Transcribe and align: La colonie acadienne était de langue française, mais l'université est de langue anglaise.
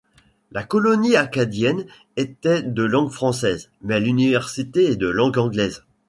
La 0.51 0.63
colonie 0.63 1.15
acadienne 1.15 1.85
était 2.17 2.63
de 2.63 2.81
langue 2.81 3.11
française, 3.11 3.69
mais 3.83 3.99
l'université 3.99 4.89
est 4.93 4.95
de 4.95 5.05
langue 5.07 5.37
anglaise. 5.37 5.83